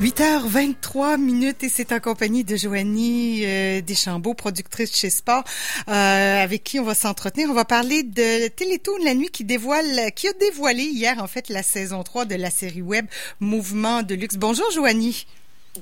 8h23 0.00 1.18
minutes 1.18 1.64
et 1.64 1.70
c'est 1.70 1.90
en 1.90 2.00
compagnie 2.00 2.44
de 2.44 2.54
Joanie 2.54 3.46
euh, 3.46 3.80
Deschambault, 3.80 4.34
productrice 4.34 4.94
chez 4.94 5.08
Sport, 5.08 5.42
euh, 5.88 6.42
avec 6.42 6.64
qui 6.64 6.78
on 6.78 6.84
va 6.84 6.94
s'entretenir. 6.94 7.48
On 7.48 7.54
va 7.54 7.64
parler 7.64 8.02
de 8.02 8.48
Télétoon 8.48 9.02
la 9.02 9.14
nuit 9.14 9.30
qui 9.30 9.44
dévoile, 9.44 10.12
qui 10.14 10.28
a 10.28 10.34
dévoilé 10.34 10.82
hier 10.82 11.22
en 11.22 11.26
fait 11.26 11.48
la 11.48 11.62
saison 11.62 12.02
3 12.02 12.26
de 12.26 12.34
la 12.34 12.50
série 12.50 12.82
web 12.82 13.06
Mouvement 13.40 14.02
de 14.02 14.14
luxe. 14.14 14.36
Bonjour 14.36 14.70
Joanie. 14.70 15.26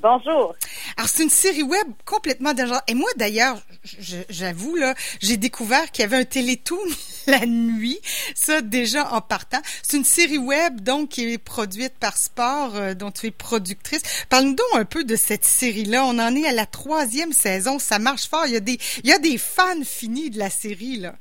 Bonjour. 0.01 0.55
Alors, 0.97 1.07
c'est 1.07 1.23
une 1.23 1.29
série 1.29 1.63
web 1.63 1.87
complètement 2.05 2.53
dangereuse. 2.53 2.81
Et 2.87 2.93
moi, 2.93 3.09
d'ailleurs, 3.17 3.57
j'avoue, 4.29 4.75
là, 4.75 4.93
j'ai 5.21 5.37
découvert 5.37 5.91
qu'il 5.91 6.03
y 6.03 6.05
avait 6.05 6.17
un 6.17 6.25
télétoon 6.25 6.77
la 7.27 7.45
nuit. 7.45 7.99
Ça, 8.33 8.61
déjà, 8.61 9.13
en 9.13 9.21
partant. 9.21 9.59
C'est 9.83 9.97
une 9.97 10.03
série 10.03 10.37
web, 10.37 10.81
donc, 10.81 11.09
qui 11.09 11.33
est 11.33 11.37
produite 11.37 11.93
par 11.99 12.17
Sport, 12.17 12.75
euh, 12.75 12.93
dont 12.93 13.11
tu 13.11 13.27
es 13.27 13.31
productrice. 13.31 14.25
Parle-nous 14.29 14.55
donc 14.55 14.67
un 14.75 14.85
peu 14.85 15.03
de 15.03 15.15
cette 15.15 15.45
série-là. 15.45 16.03
On 16.05 16.19
en 16.19 16.35
est 16.35 16.47
à 16.47 16.53
la 16.53 16.65
troisième 16.65 17.31
saison. 17.31 17.79
Ça 17.79 17.99
marche 17.99 18.27
fort. 18.27 18.45
Il 18.47 18.53
y 18.53 18.57
a 18.57 18.61
des, 18.61 18.77
il 19.03 19.09
y 19.09 19.13
a 19.13 19.19
des 19.19 19.37
fans 19.37 19.83
finis 19.83 20.29
de 20.29 20.39
la 20.39 20.49
série, 20.49 20.97
là. 20.97 21.13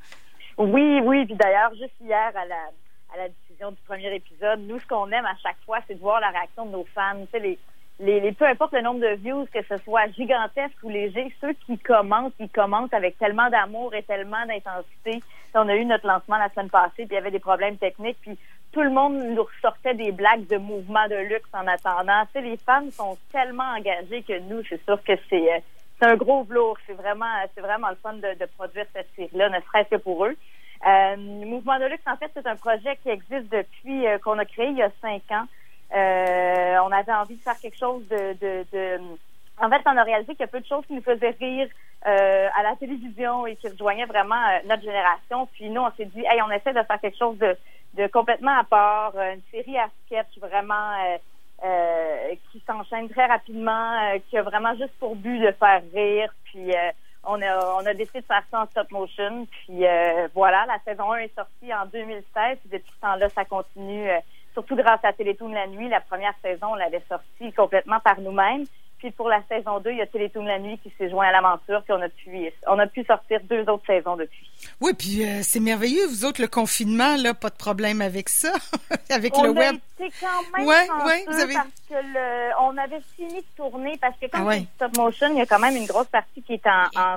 Oui, 0.59 1.01
oui. 1.03 1.27
Puis 1.27 1.37
d'ailleurs, 1.37 1.73
juste 1.75 1.95
hier, 2.01 2.33
à 2.35 2.47
la, 2.47 2.71
à 3.15 3.17
la 3.17 3.29
diffusion 3.29 3.73
du 3.73 3.79
premier 3.87 4.15
épisode, 4.15 4.61
nous, 4.61 4.79
ce 4.79 4.87
qu'on 4.87 5.11
aime 5.11 5.27
à 5.27 5.37
chaque 5.43 5.57
fois, 5.65 5.79
c'est 5.87 5.95
de 5.95 6.01
voir 6.01 6.21
la 6.21 6.31
réaction 6.31 6.67
de 6.67 6.73
nos 6.73 6.87
fans. 6.95 7.21
Tu 7.25 7.31
sais, 7.33 7.41
les 7.41 7.59
les, 8.01 8.33
peu 8.33 8.47
importe 8.47 8.73
le 8.73 8.83
nombre 8.83 9.01
de 9.01 9.15
views, 9.15 9.47
que 9.53 9.63
ce 9.63 9.77
soit 9.79 10.09
gigantesque 10.09 10.77
ou 10.83 10.89
léger, 10.89 11.33
ceux 11.41 11.53
qui 11.53 11.79
commentent, 11.79 12.35
ils 12.41 12.49
commentent 12.49 12.95
avec 12.95 13.19
tellement 13.19 13.49
d'amour 13.51 13.95
et 13.95 14.03
tellement 14.03 14.45
d'intensité. 14.47 15.23
On 15.55 15.69
a 15.69 15.77
eu 15.77 15.85
notre 15.85 16.07
lancement 16.07 16.37
la 16.37 16.49
semaine 16.51 16.71
passée, 16.71 17.07
puis 17.07 17.09
il 17.11 17.15
y 17.15 17.19
avait 17.19 17.31
des 17.31 17.39
problèmes 17.39 17.77
techniques, 17.77 18.19
puis 18.21 18.37
tout 18.73 18.83
le 18.83 18.91
monde 18.91 19.15
nous 19.15 19.45
ressortait 19.45 19.95
des 19.95 20.11
blagues 20.11 20.49
de 20.49 20.57
mouvement 20.57 21.07
de 21.09 21.15
luxe 21.15 21.49
en 21.53 21.67
attendant. 21.69 22.25
Tu 22.35 22.41
les 22.41 22.57
fans 22.57 22.91
sont 22.91 23.17
tellement 23.31 23.71
engagés 23.79 24.23
que 24.23 24.41
nous, 24.41 24.65
c'est 24.69 24.83
sûr 24.85 25.01
que 25.05 25.13
c'est 25.31 25.53
euh, 25.53 25.59
c'est 26.01 26.07
un 26.07 26.17
gros 26.17 26.43
velours. 26.43 26.77
C'est 26.89 26.95
vraiment 26.95 27.33
c'est 27.55 27.61
vraiment 27.61 27.91
le 27.91 27.97
fun 28.03 28.15
de, 28.15 28.37
de 28.37 28.47
produire 28.57 28.87
cette 28.93 29.09
série-là, 29.15 29.49
ne 29.51 29.61
serait-ce 29.61 29.91
que 29.91 30.03
pour 30.03 30.27
eux. 30.27 30.37
Euh, 30.87 31.17
mouvement 31.17 31.79
de 31.79 31.85
luxe, 31.85 32.03
en 32.07 32.17
fait, 32.17 32.31
c'est 32.35 32.47
un 32.47 32.57
projet 32.57 32.99
qui 33.03 33.11
existe 33.11 33.49
depuis 33.51 34.07
euh, 34.09 34.19
qu'on 34.19 34.39
a 34.39 34.45
créé 34.45 34.67
il 34.67 34.77
y 34.77 34.83
a 34.83 34.91
cinq 35.01 35.23
ans. 35.31 35.47
Euh, 35.93 36.79
on 36.85 36.93
avait 36.93 37.13
envie 37.13 37.37
de 37.37 37.43
faire 37.43 37.59
quelque 37.59 37.79
chose 37.79 38.07
de, 38.09 38.33
de, 38.41 38.67
de... 38.73 39.01
En 39.59 39.69
fait, 39.69 39.83
on 39.87 39.97
a 39.97 40.03
réalisé 40.03 40.33
qu'il 40.33 40.41
y 40.41 40.45
a 40.45 40.49
peu 40.49 40.61
de 40.61 40.67
choses 40.67 40.85
qui 40.87 40.95
nous 40.95 41.03
faisaient 41.03 41.37
rire 41.39 41.69
euh, 42.07 42.49
à 42.55 42.63
la 42.63 42.75
télévision 42.77 43.47
et 43.47 43.57
qui 43.57 43.69
rejoignaient 43.69 44.07
vraiment 44.07 44.35
euh, 44.35 44.59
notre 44.69 44.83
génération. 44.83 45.47
Puis 45.53 45.71
nous, 45.71 45.81
on 45.81 45.91
s'est 45.93 46.07
dit, 46.07 46.21
hey, 46.21 46.43
on 46.43 46.51
essaie 46.51 46.73
de 46.73 46.83
faire 46.83 47.01
quelque 47.01 47.19
chose 47.19 47.39
de, 47.39 48.07
complètement 48.09 48.59
à 48.59 48.65
part, 48.65 49.13
une 49.17 49.43
série 49.53 49.79
à 49.79 49.89
sketch 50.07 50.39
vraiment 50.41 51.19
qui 52.51 52.63
s'enchaîne 52.67 53.09
très 53.09 53.27
rapidement, 53.27 54.19
qui 54.29 54.37
a 54.37 54.43
vraiment 54.43 54.75
juste 54.75 54.93
pour 54.99 55.15
but 55.15 55.39
de 55.39 55.53
faire 55.53 55.81
rire. 55.95 56.35
Puis 56.45 56.73
on 57.23 57.41
a, 57.41 57.77
on 57.81 57.87
a 57.87 57.95
décidé 57.95 58.21
de 58.21 58.27
faire 58.27 58.43
ça 58.51 58.63
en 58.63 58.67
stop 58.67 58.91
motion. 58.91 59.47
Puis 59.47 59.85
voilà, 60.35 60.67
la 60.67 60.79
saison 60.85 61.13
1 61.13 61.19
est 61.19 61.35
sortie 61.35 61.73
en 61.73 61.87
2016. 61.87 62.59
Depuis 62.67 62.93
ce 62.97 63.01
temps-là, 63.01 63.29
ça 63.29 63.45
continue 63.45 64.11
surtout 64.55 64.77
grâce 64.77 65.05
à 65.05 65.13
Télétoon 65.13 65.53
la 65.53 65.67
nuit. 65.67 65.89
La 65.89 66.01
première 66.01 66.35
saison, 66.43 66.69
on 66.71 66.75
l'avait 66.77 67.03
sortie 67.09 67.53
complètement 67.53 68.01
par 68.01 68.21
nous-mêmes. 68.21 68.65
Puis 68.99 69.11
pour 69.11 69.29
la 69.29 69.43
saison 69.51 69.81
2, 69.81 69.91
il 69.91 69.99
y 69.99 70.01
a 70.01 70.07
Télétoon 70.07 70.45
la 70.45 70.59
nuit 70.59 70.79
qui 70.79 70.91
s'est 70.97 71.11
joint 71.11 71.27
à 71.27 71.33
l'aventure, 71.33 71.83
puis 71.83 71.93
on 71.93 72.01
a 72.01 72.09
pu 72.09 72.51
on 72.67 72.79
a 72.79 72.87
pu 72.87 73.05
sortir 73.05 73.39
deux 73.43 73.61
autres 73.69 73.85
saisons 73.87 74.17
depuis. 74.17 74.51
Oui, 74.81 74.95
puis 74.95 75.23
euh, 75.23 75.41
c'est 75.43 75.61
merveilleux, 75.61 76.07
vous 76.07 76.25
autres 76.25 76.41
le 76.41 76.49
confinement 76.49 77.17
là, 77.17 77.35
pas 77.35 77.51
de 77.51 77.57
problème 77.57 78.01
avec 78.01 78.31
ça, 78.31 78.53
avec 79.11 79.37
le 79.37 79.51
web. 79.51 79.77
On 80.01 80.05
quand 80.21 80.57
même 80.57 80.67
ouais, 80.67 80.89
ouais, 81.05 81.25
vous 81.29 81.39
avez... 81.39 81.53
parce 81.53 81.69
que 81.91 81.95
le, 81.95 82.51
on 82.61 82.79
avait 82.79 83.03
fini 83.15 83.41
de 83.41 83.47
tourner 83.57 83.99
parce 84.01 84.17
que 84.19 84.27
quand 84.27 84.49
ah 84.49 84.57
stop 84.77 84.97
motion, 84.97 85.29
il 85.33 85.39
y 85.39 85.43
a 85.43 85.47
quand 85.47 85.59
même 85.59 85.77
une 85.77 85.87
grosse 85.87 86.07
partie 86.07 86.43
qui 86.43 86.55
est 86.55 86.67
en, 86.67 86.85
en. 86.99 87.17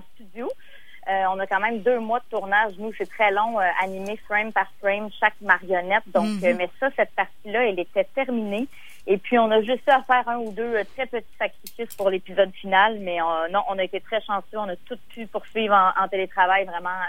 Euh, 1.09 1.23
on 1.33 1.39
a 1.39 1.47
quand 1.47 1.61
même 1.61 1.80
deux 1.80 2.00
mois 2.00 2.19
de 2.19 2.25
tournage. 2.30 2.73
Nous, 2.77 2.91
c'est 2.97 3.09
très 3.09 3.31
long, 3.31 3.59
euh, 3.59 3.63
animé 3.81 4.18
frame 4.25 4.51
par 4.51 4.68
frame, 4.79 5.09
chaque 5.18 5.40
marionnette. 5.41 6.03
Donc, 6.13 6.25
mhm. 6.25 6.44
euh, 6.44 6.53
mais 6.57 6.69
ça, 6.79 6.90
cette 6.97 7.12
partie-là, 7.12 7.66
elle 7.66 7.79
était 7.79 8.03
terminée. 8.03 8.68
Et 9.06 9.17
puis, 9.17 9.40
on 9.40 9.50
a 9.50 9.62
juste 9.62 9.88
à 9.88 10.01
faire 10.03 10.28
un 10.28 10.38
ou 10.40 10.51
deux 10.51 10.84
très 10.96 11.06
petits 11.06 11.38
sacrifices 11.40 11.96
pour 11.96 12.09
l'épisode 12.09 12.51
final. 12.53 13.00
Mais 13.00 13.19
non, 13.51 13.62
on 13.69 13.79
a 13.79 13.84
été 13.84 14.01
très 14.01 14.19
chanceux. 14.22 14.57
On 14.57 14.67
a 14.67 14.75
tout 14.75 14.97
pu 15.09 15.28
poursuivre 15.28 15.73
en 15.97 16.07
télétravail 16.09 16.66
vraiment 16.66 17.00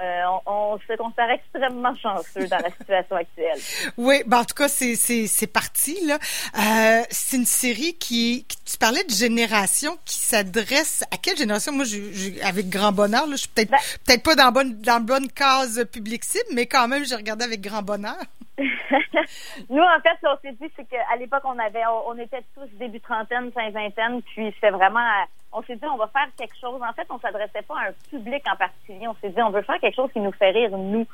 euh, 0.00 0.22
on, 0.46 0.78
se 0.78 0.96
considère 0.96 1.30
extrêmement 1.30 1.94
chanceux 1.96 2.46
dans 2.48 2.58
la 2.58 2.70
situation 2.70 3.16
actuelle. 3.16 3.58
Oui, 3.96 4.22
ben 4.26 4.38
en 4.38 4.44
tout 4.44 4.54
cas, 4.54 4.68
c'est, 4.68 4.94
c'est, 4.94 5.26
c'est 5.26 5.46
parti. 5.46 5.98
Là. 6.06 6.14
Euh, 6.14 7.02
c'est 7.10 7.36
une 7.36 7.44
série 7.44 7.94
qui, 7.94 8.46
Tu 8.64 8.78
parlais 8.78 9.02
de 9.04 9.10
génération 9.10 9.96
qui 10.04 10.16
s'adresse 10.16 11.04
à 11.12 11.16
quelle 11.16 11.36
génération? 11.36 11.72
Moi, 11.72 11.84
je, 11.84 12.44
avec 12.44 12.68
grand 12.68 12.92
bonheur, 12.92 13.26
là, 13.26 13.32
je 13.32 13.42
suis 13.42 13.48
peut-être, 13.48 13.70
ben 13.70 13.78
peut-être 14.06 14.22
pas 14.22 14.34
dans 14.34 14.52
bonne, 14.52 14.80
dans 14.80 15.00
bonne 15.00 15.28
case 15.28 15.84
publique 15.92 16.24
cible, 16.24 16.48
mais 16.54 16.66
quand 16.66 16.86
même, 16.88 17.04
j'ai 17.04 17.16
regardé 17.16 17.44
avec 17.44 17.60
grand 17.60 17.82
bonheur. 17.82 18.18
Nous, 18.58 19.82
en 19.82 20.00
fait, 20.00 20.18
on 20.24 20.36
s'est 20.42 20.56
dit, 20.60 20.70
c'est 20.76 20.88
qu'à 20.88 21.16
l'époque, 21.18 21.42
on 21.44 21.58
avait, 21.58 21.82
on, 22.06 22.16
était 22.18 22.42
tous 22.54 22.66
début 22.78 23.00
trentaine, 23.00 23.52
fin 23.52 23.70
vingtaine, 23.70 24.22
puis 24.22 24.52
c'était 24.54 24.70
vraiment, 24.70 25.06
on 25.52 25.62
s'est 25.62 25.76
dit, 25.76 25.86
on 25.86 25.96
va 25.96 26.08
faire 26.08 26.28
quelque 26.36 26.56
chose. 26.60 26.80
En 26.82 26.92
fait, 26.92 27.06
on 27.10 27.18
s'adressait 27.18 27.62
pas 27.62 27.78
à 27.78 27.88
un 27.88 27.92
public 28.10 28.42
en 28.50 28.56
particulier. 28.56 29.08
On 29.08 29.14
s'est 29.14 29.30
dit, 29.30 29.42
on 29.42 29.50
veut 29.50 29.62
faire 29.62 29.80
quelque 29.80 29.96
chose 29.96 30.10
qui 30.12 30.20
nous 30.20 30.32
fait 30.32 30.50
rire, 30.50 30.76
nous. 30.76 31.06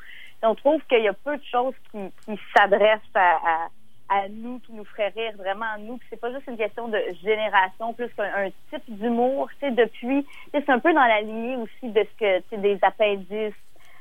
on 0.43 0.55
trouve 0.55 0.81
qu'il 0.89 1.03
y 1.03 1.07
a 1.07 1.13
peu 1.13 1.37
de 1.37 1.43
choses 1.43 1.73
qui, 1.91 1.99
qui 2.25 2.39
s'adressent 2.55 2.99
à, 3.15 3.67
à, 4.09 4.27
nous, 4.29 4.59
qui 4.59 4.73
nous 4.73 4.85
feraient 4.85 5.13
rire 5.15 5.33
vraiment 5.37 5.65
à 5.73 5.77
nous. 5.77 5.99
c'est 6.09 6.19
pas 6.19 6.31
juste 6.31 6.47
une 6.47 6.57
question 6.57 6.87
de 6.87 6.99
génération, 7.23 7.93
plus 7.93 8.09
qu'un 8.13 8.49
type 8.69 8.99
d'humour. 8.99 9.49
Tu 9.59 9.67
sais, 9.67 9.71
depuis, 9.71 10.25
c'est 10.51 10.69
un 10.69 10.79
peu 10.79 10.93
dans 10.93 11.05
la 11.05 11.21
lignée 11.21 11.55
aussi 11.55 11.91
de 11.91 12.01
ce 12.01 12.19
que, 12.19 12.39
tu 12.39 12.45
sais, 12.49 12.57
des 12.57 12.77
appendices, 12.81 13.53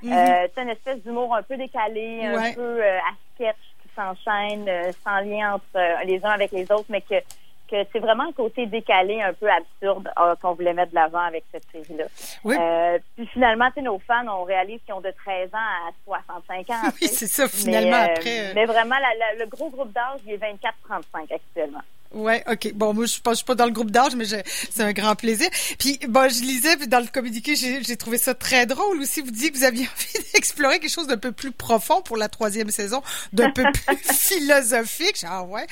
Mm 0.04 0.12
c'est 0.54 0.62
une 0.62 0.68
espèce 0.68 1.02
d'humour 1.02 1.34
un 1.34 1.42
peu 1.42 1.56
décalé, 1.56 2.24
un 2.24 2.52
peu 2.52 2.82
euh, 2.82 2.98
à 2.98 3.14
sketch 3.34 3.56
qui 3.82 3.88
s'enchaîne 3.96 4.68
euh, 4.68 4.92
sans 5.02 5.20
lien 5.20 5.54
entre 5.54 6.04
les 6.04 6.24
uns 6.24 6.30
avec 6.30 6.52
les 6.52 6.70
autres, 6.70 6.86
mais 6.88 7.00
que 7.00 7.14
que 7.70 7.76
c'est 7.92 7.98
vraiment 7.98 8.24
un 8.24 8.32
côté 8.32 8.66
décalé, 8.66 9.22
un 9.22 9.32
peu 9.32 9.48
absurde 9.50 10.10
qu'on 10.40 10.54
voulait 10.54 10.74
mettre 10.74 10.90
de 10.90 10.96
l'avant 10.96 11.20
avec 11.20 11.44
cette 11.52 11.64
série-là. 11.72 12.04
Oui. 12.44 12.56
puis 13.16 13.26
finalement, 13.28 13.70
nos 13.82 13.98
fans, 13.98 14.26
on 14.28 14.44
réalise 14.44 14.80
qu'ils 14.84 14.94
ont 14.94 15.00
de 15.00 15.12
13 15.24 15.50
ans 15.54 15.88
à 15.88 15.90
65 16.04 16.70
ans. 16.70 16.74
Oui, 17.00 17.08
c'est 17.08 17.26
ça, 17.26 17.48
finalement, 17.48 17.96
après. 17.96 18.52
Mais 18.54 18.66
vraiment, 18.66 18.96
le 19.38 19.46
gros 19.46 19.70
groupe 19.70 19.92
d'âge, 19.92 20.20
il 20.26 20.32
est 20.32 20.38
24-35 20.38 21.34
actuellement. 21.34 21.82
Ouais, 22.14 22.44
ok. 22.50 22.72
Bon, 22.74 22.94
moi 22.94 23.06
je 23.06 23.20
pense 23.20 23.38
suis 23.38 23.44
pas 23.44 23.54
dans 23.54 23.66
le 23.66 23.72
groupe 23.72 23.90
d'âge, 23.90 24.14
mais 24.14 24.24
c'est 24.24 24.82
un 24.82 24.92
grand 24.92 25.16
plaisir. 25.16 25.48
Puis 25.78 25.98
bon, 26.08 26.28
je 26.28 26.42
lisais 26.42 26.76
puis 26.76 26.86
dans 26.86 27.00
le 27.00 27.06
communiqué, 27.06 27.56
j'ai 27.56 27.96
trouvé 27.96 28.18
ça 28.18 28.34
très 28.34 28.66
drôle 28.66 29.00
aussi. 29.00 29.20
Vous 29.20 29.30
dites 29.30 29.52
que 29.52 29.58
vous 29.58 29.64
aviez 29.64 29.82
envie 29.94 30.24
d'explorer 30.32 30.78
quelque 30.78 30.92
chose 30.92 31.08
d'un 31.08 31.18
peu 31.18 31.32
plus 31.32 31.50
profond 31.50 32.02
pour 32.02 32.16
la 32.16 32.28
troisième 32.28 32.70
saison, 32.70 33.02
d'un 33.32 33.50
peu 33.50 33.64
plus 33.64 33.96
philosophique. 34.12 35.20
Genre 35.20 35.48
ouais. 35.50 35.66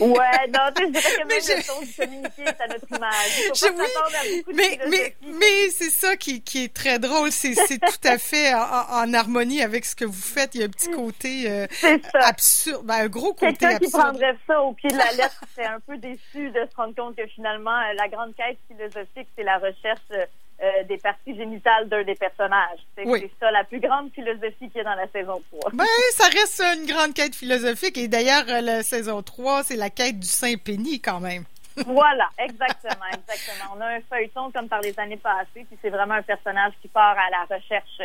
ouais, 0.00 0.48
non, 0.48 0.60
je 0.78 0.90
dirais 0.90 1.10
que 1.22 1.26
même 1.26 1.58
le 1.58 1.66
ton 1.66 1.82
du 1.82 1.92
communiqué 1.92 2.42
est 2.42 2.60
à 2.60 2.68
notre 2.68 2.86
image. 2.96 3.52
Je, 3.54 3.66
oui, 3.66 4.44
mais 4.54 4.78
mais 4.88 5.14
mais 5.24 5.70
c'est 5.76 5.90
ça 5.90 6.16
qui, 6.16 6.40
qui 6.40 6.64
est 6.64 6.74
très 6.74 6.98
drôle. 6.98 7.30
C'est 7.30 7.54
tout 7.54 8.08
à 8.08 8.18
fait 8.18 8.54
en, 8.54 9.12
harmonie 9.12 9.62
avec 9.62 9.84
ce 9.84 9.94
que 9.94 10.04
vous 10.04 10.12
faites. 10.12 10.54
Il 10.54 10.60
y 10.60 10.64
a 10.64 10.66
un 10.66 10.70
petit 10.70 10.90
côté 10.90 11.44
euh, 11.46 11.66
absurde, 12.14 12.86
ben, 12.86 12.94
un 12.94 13.08
gros 13.08 13.34
côté 13.34 13.56
Quelqu'un 13.56 13.76
absurde. 13.76 13.92
qui 13.92 13.98
prendrait 13.98 14.38
ça 14.46 14.62
au 14.62 14.72
pied 14.72 14.90
de 14.90 14.96
la 14.96 15.12
lettre 15.12 15.41
c'est 15.54 15.66
un 15.66 15.80
peu 15.80 15.96
déçu 15.98 16.50
de 16.50 16.66
se 16.70 16.76
rendre 16.76 16.94
compte 16.94 17.16
que 17.16 17.26
finalement, 17.26 17.70
euh, 17.70 17.92
la 17.98 18.08
grande 18.08 18.34
quête 18.34 18.58
philosophique, 18.68 19.28
c'est 19.36 19.44
la 19.44 19.58
recherche 19.58 20.00
euh, 20.12 20.84
des 20.84 20.98
parties 20.98 21.34
génitales 21.34 21.88
d'un 21.88 22.04
des 22.04 22.14
personnages. 22.14 22.78
C'est 22.96 23.30
ça 23.40 23.50
la 23.50 23.64
plus 23.64 23.80
grande 23.80 24.12
philosophie 24.12 24.70
qu'il 24.70 24.76
y 24.76 24.80
a 24.80 24.84
dans 24.84 24.94
la 24.94 25.08
saison 25.08 25.42
3. 25.50 25.70
Ben, 25.72 25.84
ça 26.12 26.26
reste 26.26 26.60
une 26.60 26.86
grande 26.86 27.14
quête 27.14 27.34
philosophique. 27.34 27.98
Et 27.98 28.08
d'ailleurs, 28.08 28.44
euh, 28.48 28.60
la 28.60 28.82
saison 28.82 29.22
3, 29.22 29.64
c'est 29.64 29.76
la 29.76 29.90
quête 29.90 30.20
du 30.20 30.26
Saint-Pény 30.28 31.00
quand 31.00 31.20
même. 31.20 31.44
voilà, 31.86 32.28
exactement, 32.38 33.06
exactement. 33.06 33.74
On 33.76 33.80
a 33.80 33.86
un 33.96 34.00
feuilleton 34.02 34.50
comme 34.52 34.68
par 34.68 34.80
les 34.82 34.96
années 35.00 35.16
passées, 35.16 35.66
puis 35.66 35.76
c'est 35.80 35.90
vraiment 35.90 36.14
un 36.14 36.22
personnage 36.22 36.74
qui 36.82 36.88
part 36.88 37.16
à 37.18 37.30
la 37.30 37.56
recherche 37.56 38.00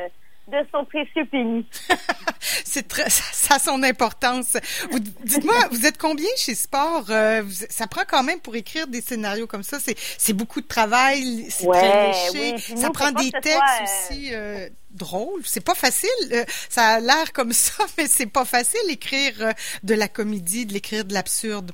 de 0.48 0.58
son 0.72 0.86
précieux 0.86 1.26
pénis. 1.26 1.66
c'est 2.40 2.88
très, 2.88 3.10
ça 3.10 3.56
a 3.56 3.60
son 3.60 3.84
importance. 3.84 4.58
Vous, 4.92 5.00
dites-moi, 5.00 5.56
vous 5.72 5.86
êtes 5.86 5.98
combien 5.98 6.30
chez 6.38 6.56
Sport? 6.56 7.06
Euh, 7.10 7.44
ça 7.70 7.88
prend 7.88 8.04
quand 8.08 8.24
même 8.24 8.40
pour 8.40 8.56
écrire 8.56 8.88
des 8.88 9.02
scénarios 9.02 9.48
comme 9.48 9.64
ça. 9.64 9.80
C'est, 9.80 9.96
c'est 9.98 10.34
beaucoup 10.34 10.62
de 10.62 10.68
travail, 10.68 11.46
c'est 11.50 11.68
très 11.68 12.08
léché. 12.08 12.58
ça 12.78 12.90
prend 12.92 13.12
des 13.12 13.32
textes 13.32 13.58
euh, 13.58 13.84
aussi 13.84 14.30
euh, 14.34 14.70
drôles. 14.92 15.42
C'est 15.44 15.64
pas 15.64 15.76
facile. 15.76 16.10
Euh, 16.32 16.46
ça 16.70 16.84
a 16.84 17.00
l'air 17.00 17.34
comme 17.34 17.52
ça, 17.52 17.84
mais 17.98 18.08
c'est 18.08 18.32
pas 18.32 18.46
facile 18.46 18.80
d'écrire 18.88 19.34
de 19.84 19.94
la 19.94 20.08
comédie, 20.08 20.66
de 20.66 20.74
l'écrire 20.74 21.04
de 21.04 21.14
l'absurde. 21.14 21.72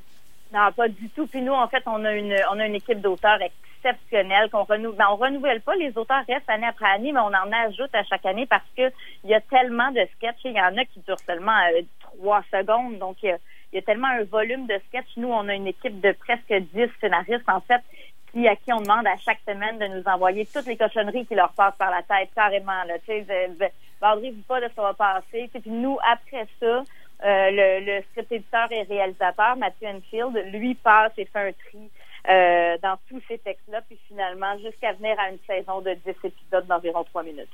Non, 0.51 0.71
pas 0.71 0.87
du 0.87 1.09
tout. 1.09 1.27
Puis 1.27 1.41
nous, 1.41 1.53
en 1.53 1.67
fait, 1.67 1.83
on 1.85 2.03
a 2.05 2.11
une, 2.13 2.35
on 2.51 2.59
a 2.59 2.65
une 2.65 2.75
équipe 2.75 3.01
d'auteurs 3.01 3.39
qu'on 4.51 4.63
renouvelle. 4.63 4.97
Ben, 4.97 5.05
renouvelle 5.07 5.61
pas, 5.61 5.75
les 5.75 5.97
auteurs 5.97 6.23
restent 6.27 6.49
année 6.49 6.67
après 6.67 6.89
année, 6.89 7.11
mais 7.11 7.19
on 7.19 7.27
en 7.27 7.51
ajoute 7.51 7.93
à 7.93 8.03
chaque 8.03 8.25
année 8.25 8.45
parce 8.45 8.67
que 8.77 8.91
il 9.23 9.29
y 9.29 9.33
a 9.33 9.41
tellement 9.41 9.91
de 9.91 10.01
sketchs. 10.15 10.45
Il 10.45 10.53
y 10.53 10.61
en 10.61 10.77
a 10.77 10.85
qui 10.85 10.99
durent 11.01 11.19
seulement 11.19 11.57
euh, 11.73 11.81
trois 11.99 12.43
secondes. 12.51 12.97
Donc, 12.99 13.17
il 13.23 13.37
y 13.73 13.77
a 13.77 13.81
tellement 13.81 14.07
un 14.07 14.23
volume 14.23 14.67
de 14.67 14.79
sketch. 14.87 15.07
Nous, 15.17 15.27
on 15.27 15.47
a 15.47 15.53
une 15.53 15.67
équipe 15.67 15.99
de 16.01 16.11
presque 16.11 16.53
10 16.53 16.89
scénaristes, 17.01 17.47
en 17.49 17.61
fait, 17.61 17.81
qui, 18.31 18.47
à 18.47 18.55
qui 18.55 18.73
on 18.73 18.81
demande 18.81 19.07
à 19.07 19.17
chaque 19.17 19.39
semaine 19.47 19.77
de 19.79 19.87
nous 19.87 20.03
envoyer 20.05 20.45
toutes 20.45 20.67
les 20.67 20.77
cochonneries 20.77 21.25
qui 21.25 21.35
leur 21.35 21.51
passent 21.53 21.77
par 21.77 21.91
la 21.91 22.03
tête, 22.03 22.29
carrément. 22.35 22.81
Tu 23.05 23.25
sais, 23.25 23.49
vendrez-vous 24.01 24.41
pas 24.43 24.61
de 24.61 24.67
ce 24.69 24.75
qu'on 24.75 24.83
va 24.83 24.93
passer. 24.93 25.49
Puis 25.51 25.61
nous, 25.71 25.97
après 26.11 26.47
ça, 26.59 26.65
euh, 26.65 26.81
le, 27.51 27.85
le 27.85 28.01
script 28.11 28.31
éditeur 28.31 28.71
et 28.71 28.83
réalisateur, 28.83 29.55
Matthew 29.55 29.85
Enfield, 29.85 30.51
lui 30.53 30.75
passe 30.75 31.13
et 31.17 31.25
fait 31.25 31.49
un 31.49 31.51
tri 31.51 31.89
euh, 32.29 32.77
dans 32.81 32.97
tous 33.09 33.21
ces 33.27 33.37
textes-là, 33.37 33.81
puis 33.87 33.99
finalement, 34.07 34.57
jusqu'à 34.59 34.93
venir 34.93 35.19
à 35.19 35.29
une 35.29 35.39
saison 35.45 35.81
de 35.81 35.93
10 36.05 36.15
épisodes 36.23 36.65
d'environ 36.67 37.03
3 37.03 37.23
minutes. 37.23 37.49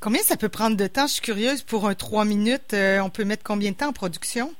Combien 0.00 0.20
ça 0.22 0.36
peut 0.36 0.48
prendre 0.48 0.76
de 0.76 0.86
temps? 0.86 1.06
Je 1.06 1.14
suis 1.14 1.22
curieuse, 1.22 1.62
pour 1.62 1.86
un 1.86 1.94
3 1.94 2.24
minutes, 2.24 2.74
euh, 2.74 3.00
on 3.00 3.10
peut 3.10 3.24
mettre 3.24 3.44
combien 3.44 3.70
de 3.70 3.76
temps 3.76 3.88
en 3.88 3.92
production? 3.92 4.52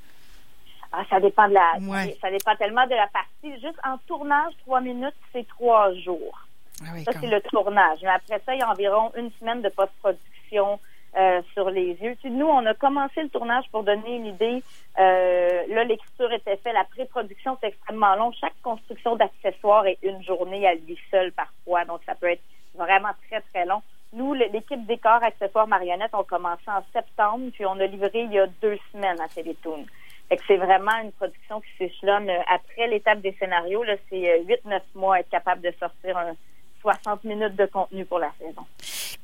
Ah, 0.93 1.03
ça 1.11 1.21
dépend 1.21 1.49
de 1.49 1.55
la, 1.55 1.73
ça 2.21 2.31
dépend 2.31 2.57
tellement 2.57 2.87
de 2.87 2.95
la 2.95 3.09
partie. 3.09 3.53
Juste 3.61 3.79
en 3.85 3.99
tournage, 4.07 4.53
3 4.65 4.81
minutes, 4.81 5.15
c'est 5.33 5.47
3 5.49 5.93
jours. 5.95 6.47
Ah 6.83 6.93
ça, 7.05 7.13
c'est 7.21 7.27
le 7.27 7.41
tournage. 7.43 7.99
Mais 8.03 8.09
après 8.09 8.41
ça, 8.47 8.55
il 8.55 8.61
y 8.61 8.63
a 8.63 8.71
environ 8.71 9.13
une 9.17 9.31
semaine 9.39 9.61
de 9.61 9.69
post-production, 9.69 10.79
euh, 11.17 11.41
sur 11.55 11.71
les 11.71 11.97
yeux. 12.01 12.17
nous, 12.25 12.47
on 12.47 12.65
a 12.67 12.75
commencé 12.75 13.23
le 13.23 13.29
tournage 13.29 13.65
pour 13.73 13.83
donner 13.83 14.17
une 14.17 14.27
idée. 14.27 14.63
Euh, 14.99 15.63
là, 15.69 15.85
l'écriture 15.85 16.31
était 16.33 16.57
faite, 16.59 16.75
la 16.75 16.85
pré-production 16.85 17.57
c'est 17.61 17.69
extrêmement 17.69 18.15
long. 18.17 18.31
Chaque 18.33 18.61
construction 18.63 19.17
d'accessoires 19.17 19.87
est 19.87 19.99
une 20.03 20.23
journée 20.23 20.67
à 20.67 20.75
lui 20.75 20.99
seul 21.11 21.33
parfois, 21.33 21.85
donc 21.87 22.01
ça 22.05 22.15
peut 22.15 22.31
être 22.31 22.43
vraiment 22.75 23.11
très, 23.29 23.41
très 23.41 23.65
long. 23.65 23.83
Nous, 24.13 24.33
l'équipe 24.35 24.87
décor, 24.87 25.23
accessoires, 25.23 25.67
marionnettes, 25.67 26.15
on 26.15 26.25
commencé 26.25 26.65
en 26.69 26.83
septembre, 26.93 27.51
puis 27.53 27.67
on 27.67 27.79
a 27.81 27.87
livré 27.87 28.23
il 28.23 28.33
y 28.33 28.39
a 28.39 28.47
deux 28.63 28.79
semaines 28.93 29.21
à 29.21 29.29
Télétoon. 29.29 29.85
Fait 30.29 30.37
que 30.37 30.43
c'est 30.47 30.57
vraiment 30.57 30.97
une 31.03 31.13
production 31.13 31.61
qui 31.61 31.71
s'échelonne 31.79 32.31
après 32.49 32.87
l'étape 32.87 33.21
des 33.21 33.33
scénarios. 33.39 33.83
Là, 33.83 33.97
c'est 34.11 34.45
8-9 34.45 34.57
euh, 34.67 34.79
mois 34.95 35.21
être 35.21 35.31
capable 35.31 35.63
de 35.63 35.73
sortir 35.79 36.17
un, 36.19 36.35
60 36.81 37.25
minutes 37.25 37.57
de 37.57 37.67
contenu 37.67 38.05
pour 38.05 38.19
la 38.19 38.31
saison. 38.39 38.65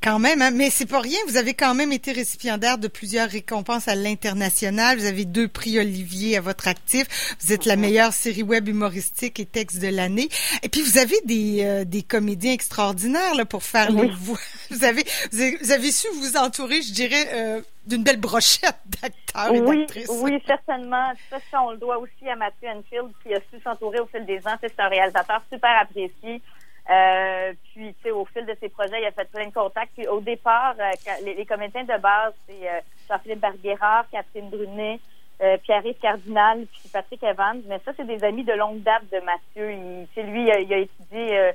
Quand 0.03 0.19
même, 0.19 0.43
hein? 0.43 0.51
mais 0.51 0.69
c'est 0.69 0.87
pas 0.87 1.01
rien. 1.01 1.19
Vous 1.27 1.39
avez 1.39 1.55
quand 1.55 1.75
même 1.75 1.91
été 1.91 2.13
récipiendaire 2.13 2.77
de 2.77 2.89
plusieurs 2.89 3.29
récompenses 3.29 3.89
à 3.89 3.95
l'international. 3.95 4.99
Vous 4.99 5.07
avez 5.07 5.25
deux 5.25 5.49
prix 5.49 5.79
Olivier 5.79 6.37
à 6.37 6.43
votre 6.43 6.69
actif. 6.69 7.37
Vous 7.41 7.53
êtes 7.55 7.65
la 7.65 7.77
meilleure 7.77 8.13
série 8.13 8.43
web 8.43 8.69
humoristique 8.69 9.41
et 9.41 9.47
texte 9.47 9.81
de 9.81 9.89
l'année. 9.89 10.29
Et 10.63 10.69
puis 10.69 10.83
vous 10.83 10.99
avez 10.99 11.17
des, 11.25 11.65
euh, 11.65 11.85
des 11.85 12.03
comédiens 12.03 12.53
extraordinaires 12.53 13.35
là, 13.35 13.47
pour 13.47 13.63
faire 13.63 13.91
les 13.91 14.11
voix. 14.11 14.39
Vous 14.71 14.85
avez, 14.85 15.05
vous 15.31 15.73
avez, 15.73 15.93
su 15.93 16.09
vous 16.15 16.37
entourer, 16.37 16.83
je 16.83 16.93
dirais, 16.93 17.29
euh, 17.33 17.61
d'une 17.87 18.03
belle 18.03 18.19
brochette 18.19 18.77
d'acteurs 19.03 19.55
et 19.55 19.61
d'actrices. 19.61 20.11
Oui, 20.21 20.43
certainement. 20.47 21.13
Ça, 21.31 21.37
ça, 21.51 21.63
on 21.63 21.71
le 21.71 21.77
doit 21.77 21.99
aussi 21.99 22.29
à 22.29 22.35
Matthew 22.35 22.65
Enfield 22.65 23.13
qui 23.23 23.33
a 23.35 23.39
su 23.51 23.61
s'entourer 23.63 24.01
au 24.01 24.07
fil 24.07 24.25
des 24.27 24.39
ans. 24.49 24.57
C'est 24.61 24.79
un 24.79 24.89
réalisateur 24.89 25.43
super 25.53 25.79
apprécié. 25.81 26.43
Euh, 26.91 27.53
puis, 27.73 27.95
tu 27.95 28.03
sais, 28.03 28.11
au 28.11 28.25
fil 28.27 28.45
de 28.45 28.55
ses 28.61 28.69
projets, 28.69 29.01
il 29.01 29.07
a 29.07 29.13
fait 29.13 29.31
plein 29.31 29.47
de 29.47 29.55
contacts. 29.55 29.93
Puis, 29.97 30.07
au 30.07 30.21
départ, 30.21 30.75
euh, 30.79 30.91
les, 31.25 31.47
comédiens 31.47 31.85
de 31.85 31.99
base, 31.99 32.35
c'est 32.47 32.69
euh, 32.69 32.81
Jean-Philippe 33.09 33.41
Barguerard, 33.41 34.05
Catherine 34.11 34.51
Brunet, 34.51 35.01
euh, 35.43 35.57
Pierre-Yves 35.63 35.99
Cardinal, 35.99 36.67
puis 36.67 36.91
Patrick 36.93 37.23
Evans. 37.23 37.63
Mais 37.67 37.81
ça, 37.85 37.93
c'est 37.97 38.07
des 38.07 38.23
amis 38.23 38.45
de 38.45 38.53
longue 38.53 38.83
date 38.83 39.05
de 39.11 39.19
Mathieu. 39.21 39.73
Il, 39.73 40.27
lui, 40.31 40.43
il 40.43 40.51
a, 40.51 40.61
il 40.61 40.73
a 40.73 40.79
étudié 40.79 41.53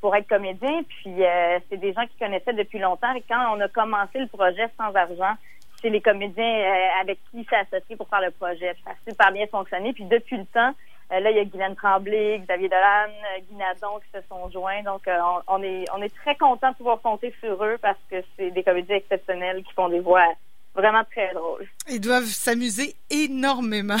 pour 0.00 0.14
être 0.16 0.28
comédien, 0.28 0.82
puis 0.88 1.16
c'est 1.68 1.76
des 1.76 1.92
gens 1.92 2.06
qui 2.06 2.16
connaissaient 2.18 2.54
depuis 2.54 2.78
longtemps. 2.78 3.12
Et 3.12 3.22
quand 3.28 3.54
on 3.54 3.60
a 3.60 3.68
commencé 3.68 4.18
le 4.18 4.26
projet 4.26 4.68
sans 4.78 4.94
argent, 4.94 5.34
c'est 5.82 5.90
les 5.90 6.00
comédiens 6.00 6.72
avec 7.02 7.18
qui 7.30 7.40
il 7.40 7.44
s'est 7.44 7.56
associé 7.56 7.94
pour 7.94 8.08
faire 8.08 8.22
le 8.22 8.30
projet. 8.30 8.74
Ça 8.84 8.92
a 8.92 9.10
super 9.10 9.32
bien 9.32 9.46
fonctionné. 9.48 9.92
Puis 9.92 10.04
depuis 10.04 10.38
le 10.38 10.46
temps, 10.46 10.72
là, 11.10 11.30
il 11.30 11.36
y 11.36 11.40
a 11.40 11.44
Guylaine 11.44 11.76
Tremblay, 11.76 12.40
Xavier 12.40 12.68
Dolan, 12.68 13.08
euh, 13.08 13.40
Guy 13.48 13.54
Nadon 13.56 13.98
qui 14.00 14.18
se 14.18 14.26
sont 14.28 14.50
joints. 14.50 14.82
Donc, 14.82 15.06
euh, 15.08 15.18
on, 15.48 15.62
est 15.62 15.84
on 15.94 16.02
est 16.02 16.14
très 16.14 16.36
content 16.36 16.70
de 16.72 16.76
pouvoir 16.76 17.00
compter 17.00 17.34
sur 17.40 17.62
eux 17.64 17.76
parce 17.80 17.98
que 18.10 18.16
c'est 18.36 18.50
des 18.50 18.62
comédiens 18.62 18.96
exceptionnels 18.96 19.62
qui 19.62 19.72
font 19.74 19.88
des 19.88 20.00
voix 20.00 20.26
vraiment 20.74 21.04
très 21.04 21.32
drôles. 21.32 21.66
Ils 21.88 22.00
doivent 22.00 22.24
s'amuser 22.24 22.94
énormément. 23.10 23.96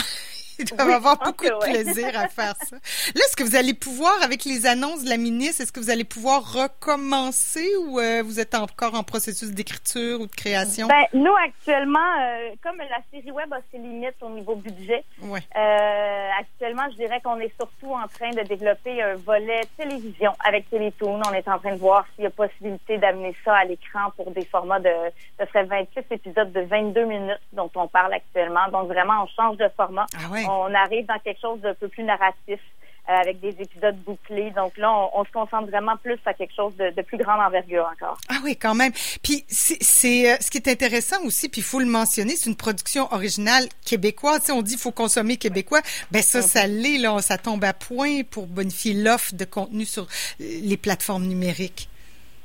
Ils 0.58 0.64
doivent 0.64 0.90
avoir 0.90 1.18
beaucoup 1.18 1.44
de 1.44 1.58
plaisir 1.60 2.18
à 2.18 2.28
faire 2.28 2.54
ça. 2.56 2.76
Là, 2.76 3.20
est-ce 3.26 3.36
que 3.36 3.44
vous 3.44 3.56
allez 3.56 3.74
pouvoir, 3.74 4.14
avec 4.22 4.44
les 4.44 4.66
annonces 4.66 5.04
de 5.04 5.10
la 5.10 5.18
ministre, 5.18 5.62
est-ce 5.62 5.72
que 5.72 5.80
vous 5.80 5.90
allez 5.90 6.04
pouvoir 6.04 6.52
recommencer 6.52 7.68
ou 7.84 8.00
euh, 8.00 8.22
vous 8.24 8.40
êtes 8.40 8.54
encore 8.54 8.94
en 8.94 9.02
processus 9.02 9.50
d'écriture 9.50 10.20
ou 10.20 10.26
de 10.26 10.34
création? 10.34 10.86
Ben, 10.86 11.04
nous, 11.12 11.34
actuellement, 11.44 11.98
euh, 12.20 12.50
comme 12.62 12.78
la 12.78 13.00
série 13.12 13.30
web 13.30 13.52
a 13.52 13.58
ses 13.70 13.78
limites 13.78 14.16
au 14.22 14.30
niveau 14.30 14.56
budget, 14.56 15.04
euh, 15.22 16.28
actuellement, 16.40 16.84
je 16.92 16.96
dirais 16.96 17.20
qu'on 17.22 17.38
est 17.38 17.52
surtout 17.58 17.92
en 17.92 18.06
train 18.08 18.30
de 18.30 18.42
développer 18.42 19.02
un 19.02 19.16
volet 19.16 19.62
télévision 19.76 20.32
avec 20.44 20.70
Télétoon. 20.70 21.20
On 21.28 21.32
est 21.34 21.48
en 21.48 21.58
train 21.58 21.74
de 21.74 21.80
voir 21.80 22.06
s'il 22.14 22.24
y 22.24 22.26
a 22.26 22.30
possibilité 22.30 22.96
d'amener 22.98 23.34
ça 23.44 23.56
à 23.56 23.64
l'écran 23.64 24.10
pour 24.16 24.30
des 24.30 24.44
formats 24.46 24.80
de, 24.80 24.90
ce 25.38 25.46
serait 25.46 25.64
26 25.64 26.00
épisodes 26.10 26.52
de 26.52 26.60
22 26.60 27.04
minutes 27.04 27.40
dont 27.52 27.70
on 27.74 27.88
parle 27.88 28.14
actuellement. 28.14 28.68
Donc, 28.72 28.88
vraiment, 28.88 29.24
on 29.24 29.26
change 29.26 29.58
de 29.58 29.68
format. 29.76 30.06
Ah 30.16 30.30
ouais 30.30 30.45
on 30.48 30.74
arrive 30.74 31.06
dans 31.06 31.18
quelque 31.18 31.40
chose 31.40 31.60
d'un 31.60 31.74
peu 31.74 31.88
plus 31.88 32.04
narratif. 32.04 32.60
Euh, 33.08 33.12
avec 33.12 33.38
des 33.38 33.50
épisodes 33.50 33.94
bouclés. 33.98 34.50
Donc 34.50 34.76
là, 34.76 34.92
on, 35.14 35.24
se 35.24 35.30
concentre 35.30 35.70
vraiment 35.70 35.96
plus 35.96 36.18
à 36.26 36.34
quelque 36.34 36.52
chose 36.52 36.74
de, 36.76 37.02
plus 37.02 37.18
grande 37.18 37.38
envergure 37.38 37.88
encore. 37.92 38.18
Ah 38.28 38.38
oui, 38.42 38.56
quand 38.56 38.74
même. 38.74 38.90
Puis 39.22 39.44
c'est 39.46 40.28
euh, 40.28 40.36
ce 40.40 40.50
qui 40.50 40.58
est 40.58 40.66
intéressant 40.66 41.22
aussi, 41.24 41.48
puis 41.48 41.60
il 41.60 41.64
faut 41.64 41.78
le 41.78 41.86
mentionner, 41.86 42.32
c'est 42.34 42.50
une 42.50 42.56
production 42.56 43.06
originale 43.12 43.68
québécoise. 43.84 44.40
Tu 44.40 44.46
sais, 44.46 44.52
on 44.52 44.60
dit 44.60 44.72
qu'il 44.72 44.80
faut 44.80 44.90
consommer 44.90 45.36
québécois. 45.36 45.82
Ben 46.10 46.20
ça, 46.20 46.42
ça 46.42 46.66
mhm. 46.66 46.74
l'est, 46.78 46.98
là. 46.98 47.20
Ça 47.20 47.38
tombe 47.38 47.62
à 47.62 47.74
point 47.74 48.24
pour 48.28 48.48
bonifier 48.48 48.94
l'offre 48.94 49.36
de 49.36 49.44
contenu 49.44 49.84
sur 49.84 50.08
les 50.40 50.76
plateformes 50.76 51.26
numériques. 51.26 51.88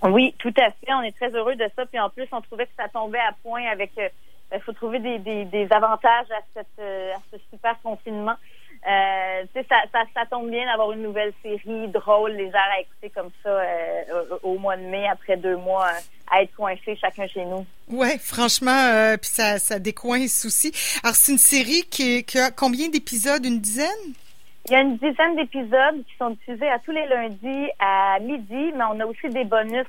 Oui, 0.03 0.35
tout 0.37 0.53
à 0.57 0.69
fait. 0.69 0.93
On 0.93 1.01
est 1.01 1.15
très 1.17 1.31
heureux 1.31 1.55
de 1.55 1.65
ça. 1.75 1.87
Puis 1.87 1.99
en 1.99 2.11
plus, 2.11 2.27
on 2.31 2.41
trouvait 2.41 2.67
que 2.67 2.73
ça 2.77 2.87
tombait 2.87 3.17
à 3.17 3.33
point 3.41 3.65
avec... 3.65 3.93
Il 4.53 4.61
faut 4.61 4.73
trouver 4.73 4.99
des, 4.99 5.19
des, 5.19 5.45
des, 5.45 5.67
avantages 5.71 6.29
à, 6.31 6.41
cette, 6.53 6.67
euh, 6.79 7.13
à 7.13 7.19
ce 7.31 7.37
super 7.51 7.79
confinement. 7.81 8.35
Euh, 8.87 9.45
ça, 9.53 9.75
ça, 9.91 9.99
ça 10.13 10.25
tombe 10.25 10.49
bien 10.49 10.65
d'avoir 10.65 10.91
une 10.91 11.03
nouvelle 11.03 11.33
série 11.43 11.87
drôle, 11.89 12.31
légère 12.31 12.67
à 12.75 12.81
écouter 12.81 13.11
comme 13.11 13.29
ça 13.43 13.49
euh, 13.49 14.37
au, 14.41 14.57
mois 14.57 14.75
de 14.75 14.81
mai, 14.81 15.07
après 15.07 15.37
deux 15.37 15.55
mois, 15.55 15.85
euh, 15.85 15.99
à 16.31 16.41
être 16.41 16.55
coincés 16.55 16.97
chacun 16.99 17.27
chez 17.27 17.45
nous. 17.45 17.65
Ouais, 17.89 18.17
franchement, 18.17 19.15
puis 19.21 19.29
ça, 19.29 19.59
ça 19.59 19.77
décoince 19.77 20.45
aussi. 20.45 20.71
Alors, 21.03 21.15
c'est 21.15 21.31
une 21.31 21.37
série 21.37 21.83
qui, 21.91 22.23
qui 22.23 22.39
a 22.39 22.49
combien 22.49 22.89
d'épisodes? 22.89 23.45
Une 23.45 23.59
dizaine? 23.59 24.15
Il 24.65 24.71
y 24.71 24.75
a 24.75 24.81
une 24.81 24.97
dizaine 24.97 25.35
d'épisodes 25.35 26.03
qui 26.07 26.15
sont 26.17 26.31
diffusés 26.31 26.69
à 26.69 26.79
tous 26.79 26.91
les 26.91 27.05
lundis 27.07 27.69
à 27.79 28.19
midi, 28.19 28.71
mais 28.75 28.83
on 28.91 28.99
a 28.99 29.05
aussi 29.05 29.27
des 29.29 29.43
bonus 29.43 29.87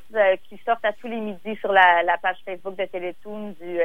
qui 0.49 0.59
sortent 0.67 0.85
à 0.85 0.93
tous 0.95 1.09
les 1.09 1.21
midis 1.21 1.57
sur 1.61 1.73
la, 1.73 2.03
la 2.03 2.19
page 2.19 2.39
Facebook 2.45 2.77
de 2.77 2.85
Télétoon 2.87 3.55
du 3.61 3.79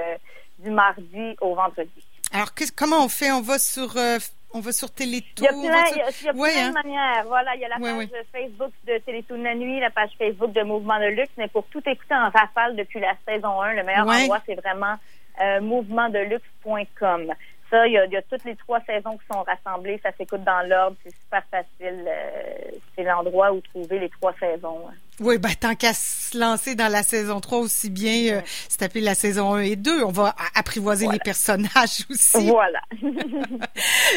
du 0.59 0.69
mardi 0.69 1.35
au 1.41 1.55
vendredi. 1.55 2.03
Alors, 2.31 2.49
comment 2.75 3.05
on 3.05 3.09
fait? 3.09 3.31
On 3.31 3.41
va 3.41 3.57
sur, 3.57 3.95
euh, 3.97 4.17
on 4.53 4.59
va 4.59 4.71
sur 4.71 4.91
Télétoon? 4.91 5.29
Il 5.39 5.43
y 5.43 5.47
a 5.47 5.71
plein, 5.71 5.83
il 5.91 5.97
y 5.97 6.29
a, 6.29 6.33
plein 6.33 6.33
de 6.33 6.69
hein? 6.69 6.71
manières. 6.71 7.23
Voilà, 7.27 7.55
il 7.55 7.61
y 7.61 7.65
a 7.65 7.69
la 7.69 7.79
page 7.79 8.09
Facebook 8.31 8.71
de 8.85 8.97
Télétoon 8.99 9.41
la 9.43 9.55
nuit, 9.55 9.79
la 9.79 9.89
page 9.89 10.11
Facebook 10.17 10.51
de 10.51 10.63
Mouvement 10.63 10.99
de 10.99 11.07
Luxe, 11.07 11.31
mais 11.37 11.47
pour 11.47 11.65
tout 11.67 11.81
écouter 11.85 12.15
en 12.15 12.29
rafale 12.29 12.75
depuis 12.75 12.99
la 12.99 13.13
saison 13.27 13.61
1, 13.61 13.73
le 13.73 13.83
meilleur 13.83 14.07
endroit, 14.07 14.41
c'est 14.45 14.55
vraiment 14.55 14.95
euh, 15.41 15.61
mouvementdeluxe.com. 15.61 17.33
Ça, 17.69 17.85
il 17.85 17.93
y, 17.93 17.97
a, 17.97 18.05
il 18.05 18.13
y, 18.13 18.17
a, 18.17 18.21
toutes 18.21 18.45
les 18.45 18.55
trois 18.55 18.79
saisons 18.81 19.17
qui 19.17 19.25
sont 19.31 19.43
rassemblées. 19.43 19.99
Ça 20.01 20.11
s'écoute 20.17 20.43
dans 20.43 20.67
l'ordre. 20.67 20.95
C'est 21.03 21.13
super 21.13 21.43
facile. 21.51 22.05
Euh, 22.07 22.71
c'est 22.95 23.03
l'endroit 23.03 23.51
où 23.51 23.59
trouver 23.59 23.99
les 23.99 24.09
trois 24.09 24.33
saisons. 24.39 24.85
Oui, 25.19 25.39
ben, 25.39 25.51
tant 25.59 25.75
qu'à 25.75 25.93
se 25.93 26.37
lancer 26.37 26.75
dans 26.75 26.91
la 26.91 27.01
saison 27.01 27.39
3, 27.39 27.59
aussi 27.59 27.89
bien 27.89 28.35
euh, 28.35 28.41
se 28.69 28.77
taper 28.77 29.01
la 29.01 29.15
saison 29.15 29.55
1 29.55 29.61
et 29.61 29.75
2. 29.75 30.03
On 30.03 30.11
va 30.11 30.35
apprivoiser 30.53 31.07
les 31.07 31.17
personnages 31.19 32.05
aussi. 32.09 32.45
Voilà. 32.45 32.81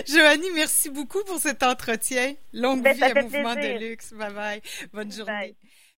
Joanie, 0.06 0.50
merci 0.54 0.90
beaucoup 0.90 1.24
pour 1.24 1.38
cet 1.38 1.62
entretien. 1.62 2.34
Longue 2.52 2.82
ben, 2.82 2.94
vie 2.94 3.04
à 3.04 3.22
Mouvement 3.22 3.54
de 3.54 3.78
Luxe. 3.78 4.12
Bye 4.12 4.32
bye. 4.32 4.62
Bonne 4.92 5.10
journée. 5.10 5.56